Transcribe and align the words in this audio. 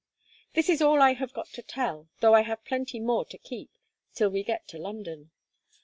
This 0.55 0.67
is 0.67 0.81
all 0.81 0.99
I 0.99 1.13
have 1.13 1.31
got 1.31 1.49
to 1.49 1.61
tell, 1.61 2.07
though 2.21 2.33
I 2.33 2.41
have 2.41 2.65
plenty 2.65 2.99
more 2.99 3.23
to 3.25 3.37
keep, 3.37 3.69
till 4.15 4.31
we 4.31 4.41
get 4.43 4.67
to 4.69 4.79
London. 4.79 5.29